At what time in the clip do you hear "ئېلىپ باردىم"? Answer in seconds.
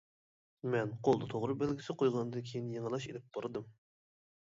3.11-3.73